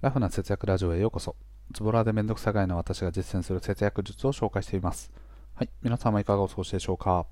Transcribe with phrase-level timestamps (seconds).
[0.00, 1.34] ラフな節約ラジオへようこそ。
[1.72, 5.10] ズボラでめんどくさがいの私が実践する節約術を紹介しています。
[5.56, 5.70] はい。
[5.82, 7.26] 皆様いかがお過ごしでしょうか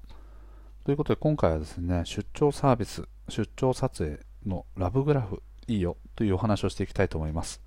[0.83, 7.63] ということで今回はですね、出張サービス、出張撮影のラブグラフいいよというお話をしていきたいと思います。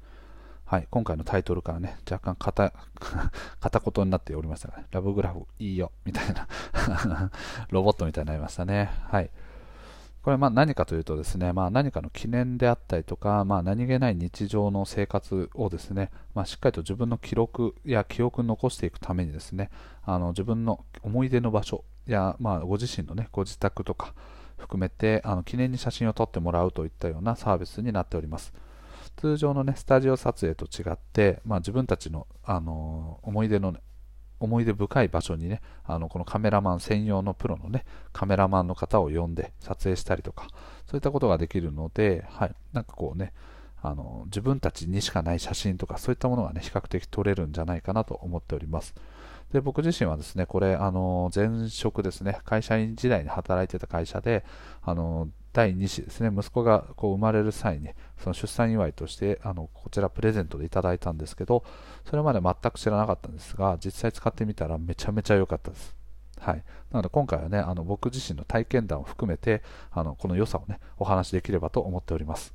[0.65, 0.87] はい。
[0.91, 2.73] 今回のタイトルからね、若干片、
[3.61, 6.45] 片言になっておりましたがね、ラブグラフいいよみたいな
[7.71, 8.91] ロボットみたいになりましたね。
[9.07, 9.29] はい。
[10.29, 19.71] これま何かというとですね、まあ、何かの記念であったりとか、まあ、何気ない日常の生活をですね、まあ、しっかりと自分の記録や記憶に残していくためにですね、
[20.03, 24.13] あの自分の思い出の場所や、まあ、ご自身の、ね、ご自宅とか
[24.59, 28.53] 含めてあの記念に写真を撮ってもらうといったようなサービスになっております。
[29.17, 33.79] 通常の、ね、スタジオ撮影と違って、まあ、自分たちの、あの思い出の、ね、
[34.39, 40.47] 思い出深い場所にね、あのこのカメラマン専用のプロのね、カメラマンの方を呼んで撮影したりとか、
[40.87, 43.33] そういったことができるので、はい、なんかこうね、
[43.81, 48.93] あの自分たちにしかない写真とか、そういったものがね、比較的撮れるんじゃないかなと思っております。
[49.51, 54.45] で僕自身はですね、これ、あの前職ですね、会社員時代に働いてた会社で、
[54.83, 61.63] あの第2子ですね、息子がこう生まれる際に、その出産祝いとしてあのこちらプレゼントでいただいたんですけど、
[62.05, 65.95] それまで全く知らなかったんですが、実際使ってみたらめちゃめちゃ良かったです。
[66.39, 72.53] はい、なので今回はね、あの僕自身の体験談を含めて、あのこの良さをね、お話しできればと思っております。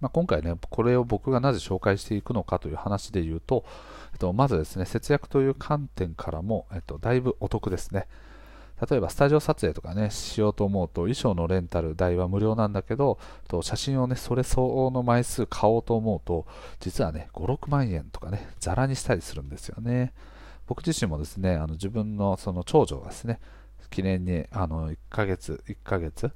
[0.00, 3.64] まあ、今回ね、これを僕がなぜ紹介していくのかという話で言うと、
[4.12, 8.06] えっと、まずですね、節約という観点からも、えっと、だいぶお得ですね。
[8.88, 16.46] 例えばスタジオ撮影とかね、しようと思うと衣装のレンタル代は無料なんだけど、と写真をね、それ相応の枚数買おうと思うと、
[16.80, 20.14] 実はね、5、6万円とかね、ざらにしたりするんですよね。
[20.66, 23.38] 僕自身もですね、あの自分のその長女がですね、
[23.90, 26.32] 記念にあの1ヶ月、1ヶ月、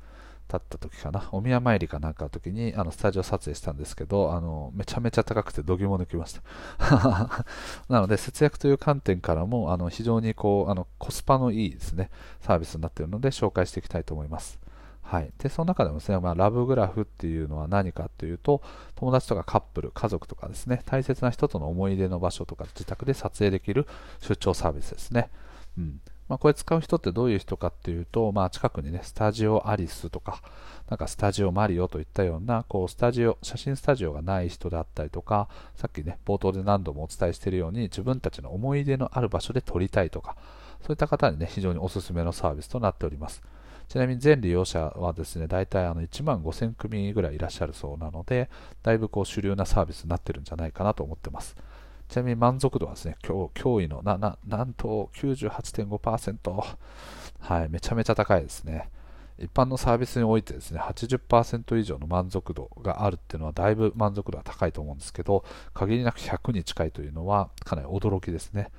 [0.59, 6.43] 経った時かな、お宮参りかなんかの時にあのスタジオ撮影したんですけど、あのめちゃめちゃ高くて度肝抜きました。
[7.89, 12.11] なので、節約という観点からもあの非常にこうあのコスパのいいですね
[12.41, 14.61] サービスになっているので紹介していきたいと思います。
[15.03, 18.63] はい、でその中でもですね、まあ、ラブグラフっていうのは何かというと
[18.95, 23.87] 友達とかカップル、家族とかですね大切な人との思い出の場所とか自宅で撮影できる
[24.21, 25.31] 出張サービスですね。
[25.77, 30.41] うんまあ、これ使う人ってどういう人かっていうと、まあ、近くにね、スタジオアリスとか、
[30.89, 40.37] なんかスタジオマリオといったような、こう、スタジオ、写真スタジオがない人であったりとか、さっきね、冒頭で何度もお伝えしているように、自分たちの思い出のある場所で撮りたいとか、
[40.81, 43.43] そういった方にね、非常におすすめのサービスとなっております。
[43.89, 48.49] ちなみに全利用者はですね、大体あの1万5000組ぐらいいらっしゃるそうなので、
[48.83, 51.57] だいぶこう主流なサービスになってるんじゃないかなと思ってます。
[52.09, 56.77] ちなみに満足度はですね、今日驚異のな、な、なんと98.5%。
[57.41, 58.91] はい、めちゃめちゃ高いですね。
[59.39, 68.71] 一般のサービスにおいてですね、80%以上の満足度があるっていうのはだいぶ満足度が高いと思うんですけど、限りなく100に近いというのはかなり驚きですね。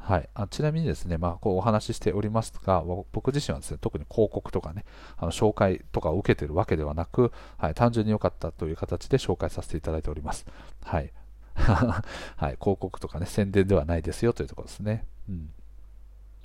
[0.00, 2.82] はい、あちなみにですね、まあ、こうお話ししておりますが、
[3.12, 4.84] 僕自身はですね、特に広告とかね、
[5.18, 10.46] あの紹介とかを受けているわけではなく、はい、単純に良かったという形で紹介させていただいております。
[10.84, 11.12] はい、
[12.36, 15.06] はい、広告とかね、宣伝ではないですよというところですね。
[15.28, 15.50] うん、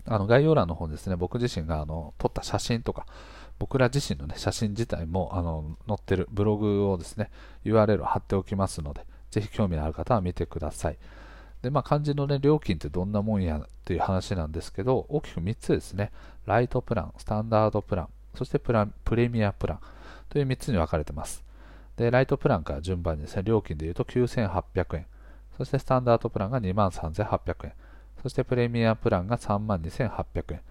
[0.05, 3.05] あの概要欄の方ですね、僕自身があの撮った写真とか、
[3.57, 7.31] 僕ら自身の、ね、写真自体もあの載ってるブログをですね、
[7.63, 10.97] URL を貼っておきますので、ぜひ興味のある方は見てください。
[11.61, 16.11] で、まあ、漢字の、ね、料金ってどんなもんやっていう話なんですけど、大きく3つですね、
[16.45, 19.79] ライトプラン、スタンダードプラン、そしてプランプレミアプラン
[20.29, 21.44] という3つに分かれてます。
[21.97, 25.05] で、ライトプランから順番にですね、料金で言うと9800円。
[25.57, 27.73] そしてスタンダードプランが23800円。
[28.21, 30.61] そしてプレミアプランが32800円。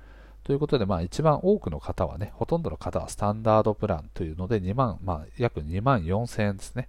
[0.43, 6.89] ということで、まあ一番多くの方はね、ほとんどの方はスタンダードプランというので2万、まあ約2万4000円ですね。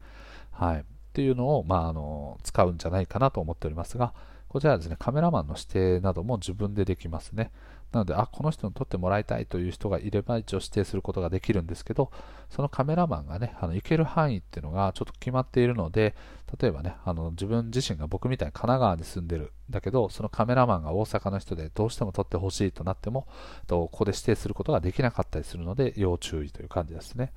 [0.52, 0.79] はい。
[0.81, 4.13] っていうのを、まああの、使うんじゃないかなと思っておりますが、
[4.50, 7.52] こちらはですね、カメラマンの指定なども自分でできますね。
[7.91, 12.12] なので、あ、この人に撮ってもらいたいという人がいれば一応指定することができるんですけど、
[12.50, 16.16] そのカメラマンがね、あの行ける範囲っていうのがちょっと決まっているので、
[16.59, 23.28] 例えばね、あの自分自身が僕みたいに神奈川に住んでるんだけど、そのカメラマンが大阪の人でどうしても撮ってほしいとなっても、
[23.67, 27.32] ここで指定することができなかったりするので、要注意という感じですね。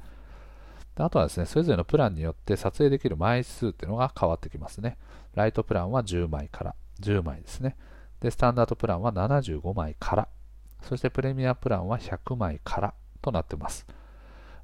[0.96, 4.98] あとはですね、それぞれのプランによって撮影できる枚数っていうのが変わってきますね。
[5.34, 7.76] ライトプランは10枚から、10枚ですね。
[8.20, 10.28] で、スタンダードプランは75枚から
[10.82, 13.86] そしてプレミアプランは100枚からとなっています。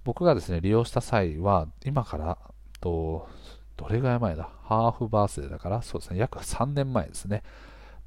[0.05, 2.39] 僕がですね、利用した際は、今から
[2.81, 3.29] と、
[3.77, 4.49] どれぐらい前だ？
[4.63, 7.43] ハーフバースデーだから、そうですね、約3年前ですね。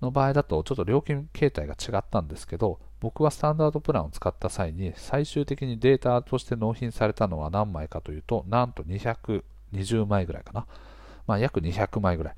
[0.02, 10.68] の場合だと、ちょっと料金形態が違ったんですけど、僕はスタンダードプランを使った際に、最終的にデータとして納品されたのは何枚かというと、なんと220枚ぐらいかな。
[11.26, 12.36] まあ、約200枚ぐらい。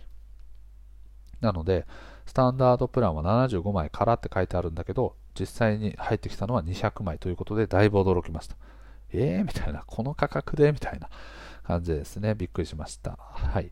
[1.41, 1.85] なので、
[2.25, 8.55] スタンダードプランは75枚からって書いてあるんだけど、実際に入ってきたのは200枚ということで、だいぶ驚きました。
[9.11, 10.71] えーみたいな、この価格で？
[10.71, 11.09] みたいな
[11.63, 13.17] 感じですね、びっくりしました。
[13.19, 13.71] はい。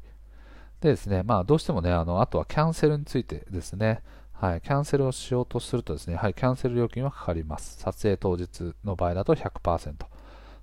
[0.81, 4.01] でですね、まあどうしてもね、あの、あとはキャンセルについてですね、
[4.33, 7.77] はい、キャンセルをしようとするとですね、はりキャンセル料金はかかります。
[7.77, 9.93] 撮影当日の場合だと100%。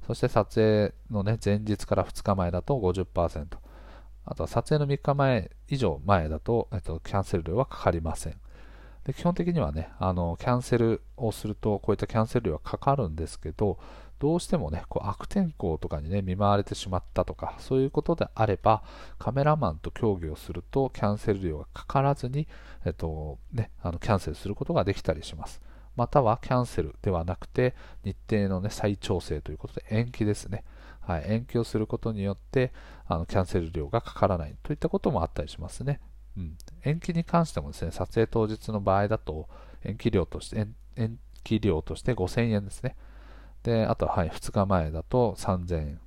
[0.07, 3.47] そして撮影のね、前日から2日前だと50%。
[4.27, 8.37] あとは撮影の3日前以上前だと、えっと、キャンセル料はかかりません。
[9.05, 13.79] で基本的にはね、あの、キャンセルをすると、こういったキャンセル料はかかるんですけど、
[14.19, 18.83] どうしてもね、こう悪天候とかにね、見舞われてしまったとか、そういうことであれば、
[19.19, 22.49] カメラマンと協議をすると、キャンセル料がかからずに、
[22.87, 25.61] えっと、ね、あの、キャンセルすることができたりします。
[25.97, 27.75] または、キャンセルではなくて、
[28.05, 30.65] 日程のね、再調整ということで、延期ですね。
[31.01, 32.73] はい、延期をすることによって、
[33.07, 36.01] あの、キャンセル料がかからないといったこともあったりしますね。
[36.39, 36.57] うん。
[36.85, 39.49] 延期に関してもですね、撮影当日の場合だと、
[39.85, 40.67] 延期料として、
[40.97, 42.97] 延期料として5000円ですね。
[43.63, 46.01] で、あとは、はい、2日前だと3000円。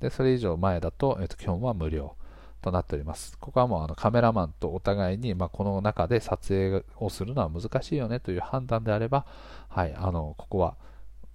[0.00, 2.16] で、それ以上前だと、えっ、と、基本は無料
[2.62, 3.36] となっております。
[3.38, 9.26] ここはもうあのカメラマンとお互いに、まあ、この中で撮影をするのは難しいよねという判断であれば、
[9.68, 10.76] はい、あの、ここは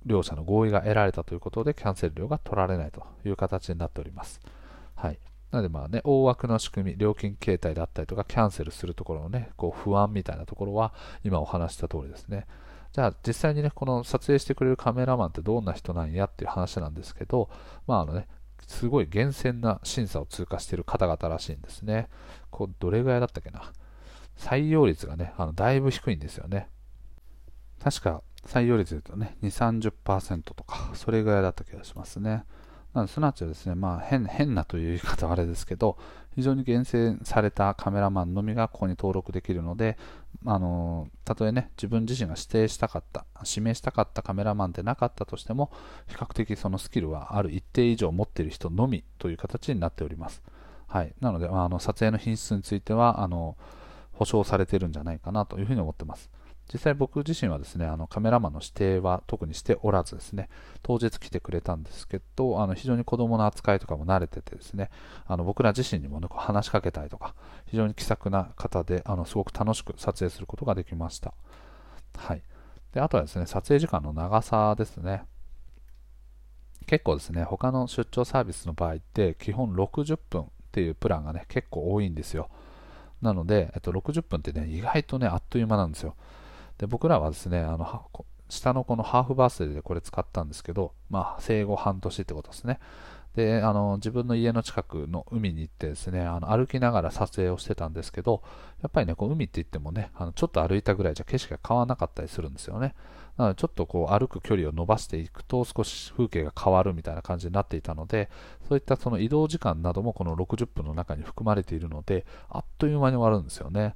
[0.05, 4.39] 両者の合意が得られたということで、キャンセル料が取られないという形になっております。
[4.95, 5.19] はい。
[5.51, 10.93] なので、まあね、大枠の仕組み、料金形態だったりとか、キャンセルするところのね、こう不安みたいなところは、
[11.23, 12.45] 今お話した通りですね。
[12.91, 17.49] じゃあ実際にね、この撮影してくれるカメラマンってどんな人なんやっていう話なんですけど、
[17.87, 18.27] まああのね、
[18.67, 22.07] すごい厳選な審査を通過している方々らしいんですね。
[22.49, 23.71] こうどれぐらいだったっけな。
[24.37, 26.69] 採用率がね、あのだいぶ低いんですよね。
[27.83, 32.45] 確か採用率で言うとね、2、30%とか、それぐらいだった気がしますね。
[32.95, 35.97] なのですなわちですね、まあ変、変なという言い方はあれですけど、
[36.33, 39.97] 非常に厳選されたカメラマンのみがここに登録できるので、
[40.45, 45.71] あのたとえね、自分自身が指定したかった、指名したかったカメラマンでなかったとしても、
[46.07, 50.41] 比較的そのスキルはある一定以上持っている人のみという形になっております。
[50.87, 51.13] はい。
[51.19, 53.57] なので、あの撮影の品質については、あの、
[54.13, 56.29] 保証されているんじゃないかなというふうに思ってます。
[56.71, 60.49] 実際僕自身はですね、あのカメラマンの指定は特にしておらずですね、
[60.81, 64.89] 当日来てくれたんですけど、あの非常に子供の扱いとかも慣れててですね、
[65.27, 67.35] あの僕ら自身にも、ね、こう話しかけたりとか、
[67.67, 71.33] 非常に気さくな方で、あのすごく楽しく撮影することができました。
[72.17, 72.41] はい。
[72.93, 75.23] で、あとはですね、撮影時間の長さですね。
[76.87, 82.49] 結構ですね、他の出張サービスの場合って基本60分っていうプランがね、結構多いんですよ。
[83.21, 86.15] なので、えっと、60分ってね、意外とね、あっという間なんですよ。
[86.77, 88.05] で僕らはですねあの
[88.49, 92.79] 下の子のハーフバースデーでこれ使ったんですけど、まあ、生後半年ってことですね。
[93.35, 98.41] であの自分の家の近くの海に行ってですねあの歩きながら撮影をしてたんですけど
[98.81, 102.95] やっぱりねこう海って言ってもねあのちょっと歩いたぐらいじゃ景色が変わらなかったりするんですよね
[103.37, 108.29] なのでちょっとこう歩く距離を伸ばしていくと少し風景が変わるみたいな感じになっていたので
[108.69, 113.95] そういったその移動時間などもこの60分の中に含まれているのであっという間に終わるんですよね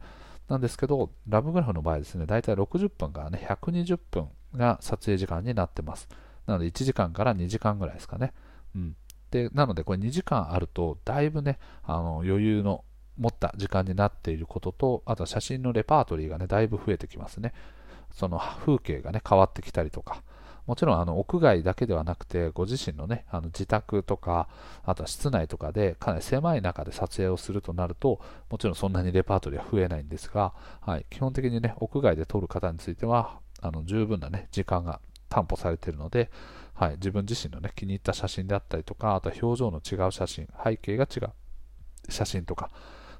[0.49, 6.09] なんですけど、ラブグラフの場合ですね、だいたい60分からね、120分が撮影時間になってます。
[6.47, 8.33] なので1時間から2時間ぐらいですかね。
[8.75, 8.95] うん。
[9.29, 12.83] で、なのでこれ2時間あると、だいぶね、あの余裕の
[13.17, 17.53] 持った時間になっていることと、あとは写真のレパートリーがね、だいぶ増えてきますね。
[18.11, 20.23] その風景がね、変わってきたりとか、
[20.69, 24.47] もちろんあの屋外だけではなくて、ご自身のね、あの自宅とか、
[24.85, 28.21] あとは室内とかで、かなり狭い中で撮影をするとなると、
[28.51, 36.29] もちろんそんなにレパートリーは増えないんですが、はい、基本的にね、屋外で撮る方については、あの十分なね、時間が担保されているので、
[36.75, 41.31] はい、自分自身のね、気に入った写真であったりとか、あとは表情の違う写真、背景が違う
[42.09, 42.69] 写真とか、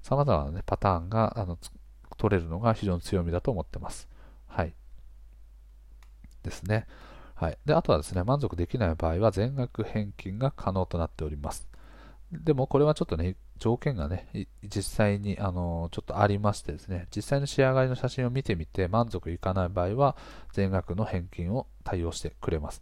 [0.04, 1.58] 様々なね、パターンがあの
[2.18, 4.08] 撮れるのが非常に強みだと思ってます。
[4.46, 4.74] はい。
[6.44, 6.86] ですね。
[7.40, 11.70] はい、であとはですね満足できない場合は全額返金が可能となっております。
[12.34, 14.28] でもこれはちょっとね、条件がね、
[14.64, 20.18] 実際にあのちょっとありましてですね、実際の仕上がりの写真を見てみて満足いかない場合は
[20.52, 22.82] 全額の返金を対応してくれます。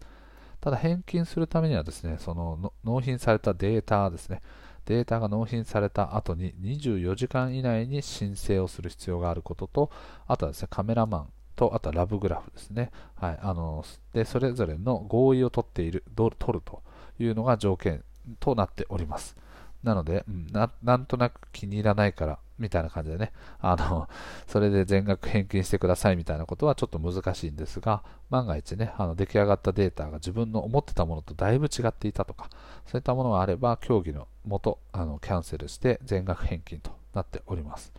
[0.59, 4.41] ただ返金するためにはですね、その納品されたデータですね、
[4.85, 9.91] データが納品された後に24時間以内に申請をする必要があることと、
[10.25, 12.91] あとはですね、カメラマンと、あとはラブグラフですね。
[13.15, 13.39] はい。
[13.41, 13.83] あの、
[14.13, 16.81] で、それぞれの合意を取っている、取ると
[17.19, 18.03] いうのが条件
[18.39, 19.35] となっております。
[19.83, 24.07] なので、ななんとなく気に入らないから、みたいな感じでね、あの、
[24.47, 32.49] それで全額返金してくださいみたいなことはちょっと難しいんですが、万が一ね、あの出来上がったデータが自分の思ってたものとだいぶ違っていたとか、
[32.85, 37.93] そういったものがあれば、協議の元あのキャンセルして全額返金となっております。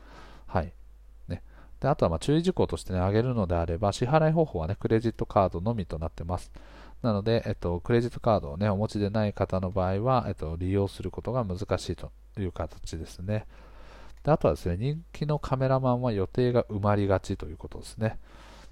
[0.47, 0.73] はい。
[1.81, 6.51] であとはま注意事項として、ね、挙げるのであれば、支払い方法は、ね、クレジットカードのみとなってます。
[7.03, 13.47] なので、えっと、クレジットカードを、ね、お持ちでない方の場合は、えっと、利用することが難しいという形ですね。
[14.25, 18.19] であとはですね、人気のカメラマンは予定が埋まりがちということですね。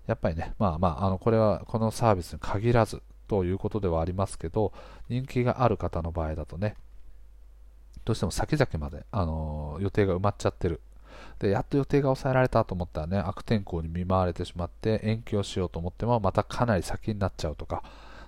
[0.07, 4.73] やっぱりね、まあまあ、あのこれはこのサービスに限らずということではありますけど、
[5.09, 6.77] 人気がある方の場合だとね、
[8.05, 10.81] どうしても先々まで、あの、予定が埋まっちゃってる。
[11.39, 17.83] で、やっと予定が抑えられたと思ったらね、悪天候に見舞われてしまって延期をしようと思っても、またかなり先になっちゃうとか、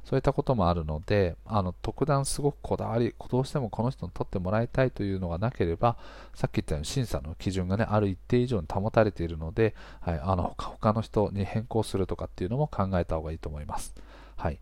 [0.05, 5.99] そういったこともあるので、あの特段すごくこだわり、どうしてもこの人に取ってもらいたいというのがなければ、
[6.35, 13.95] さっき言ったように審査の基準が、ね、ある一定以上に保たれているので、はい、あの他他の人に変更するとかっていうのも考えた方がいいと思います。
[14.37, 14.59] はい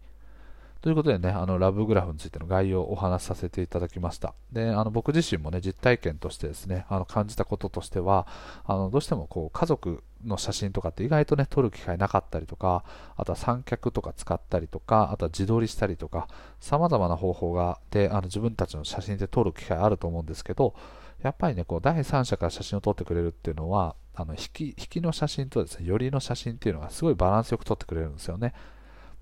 [0.80, 4.34] ということでね、あのラブグラフについての概要をお話しさせていただきました。
[4.52, 8.26] で、あの僕自身もね、実体験としてですね、あの感じたこととしては、
[8.64, 12.84] あのどうしてもこう家族の写真とかって意外とね、撮る機会なかったりとか、
[13.16, 16.28] あとは三脚とか使ったりとか、あとは自撮りしたりとか、
[16.60, 20.74] 様々な方法がで、あの自分たちの写真で撮る機会あると思うんですけど、
[21.22, 28.54] やっぱりね、こう第三者から写真を撮ってくれるっていうのは、あの引き引きの写真とですね、寄りの写真っていうのがすごいバランスよく撮ってくれるんですよね。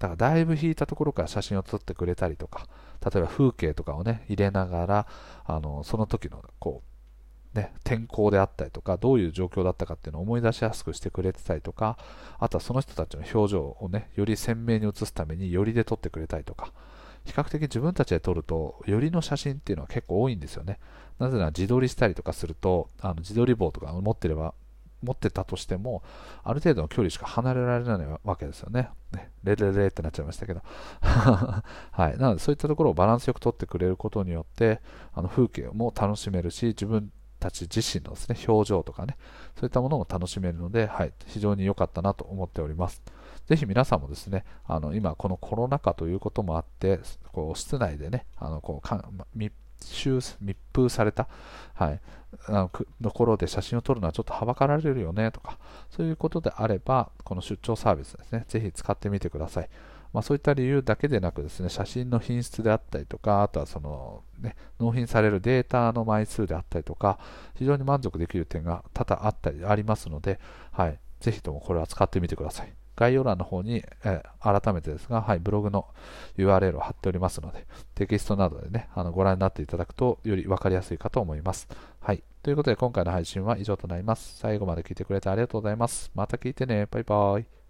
[0.04, 2.66] だからだいぶ引いたところから写真を撮ってくれたりとか、
[3.02, 5.06] 例えば風景とかをね、入れながら、
[5.44, 6.82] あのその時のこ
[7.54, 11.96] う、ね、天候であったりとか、どういう状況だったかっていうのを思い出しやすくしてくれてたりとか、
[12.38, 16.72] あとはその人たちの表情をね、より鮮明に写すために、よりで撮ってくれたりとか、
[17.24, 20.78] 比較的自分たちで撮ると、よりの写真っていうのは結構多いんですよね。
[21.18, 24.52] なぜなら自撮りしたりとかすると、あの自撮り棒とか持ってれば
[25.04, 26.02] 持ってたとしても、
[26.42, 28.88] ある程度の距離しか離れられないわけですよね。
[29.12, 30.62] ねレレレってなっちゃいましたけど。
[31.02, 31.62] は
[32.10, 32.18] い。
[32.18, 34.80] なので、そういったところをバランスよく取ってくれることによって、
[35.12, 37.12] あの風景も楽しめるし、自分
[37.44, 39.16] たち自身のですね、表情とかね、
[39.56, 43.02] そういったものも楽しめるので、はい、非常に良かったなと思っております。
[43.46, 47.00] ぜひ皆さんもですね、あの今このコロナ禍ということもあって、
[47.32, 49.52] こう室内でね、あのこうか密
[49.92, 51.28] 集密封された、
[51.74, 52.00] はい、
[52.46, 52.70] あの
[53.02, 55.58] ところで写真を撮るのはちょっとはばかられるよねとか、
[55.90, 59.68] そういうことであれば、この出張サービスですね、ぜひ使ってみてください。
[60.12, 67.18] まあ、そういった理由だけでなくですね、写真の品質であったりとか、あとはその、ね、納品されるデータの枚数であったりとか、
[67.56, 70.38] 非常に満足できる点が多々あったりありますので、
[70.70, 72.72] はい、ぜひともこれは使ってみてください。
[72.96, 75.86] 概要欄の方に、えー、改めてですが、はい、ブログの
[76.36, 81.68] URL を貼っておりますので、テキストなどでね、あのご覧になっていただくと、より分かりやすいかと思います。
[82.00, 82.22] はい。
[82.42, 84.36] ということで、今回の配信は以上となります。
[84.38, 86.10] 最後まで聞いてくれてありがとうございます。
[86.14, 86.86] また聞いてね。
[86.90, 87.63] バイバイ。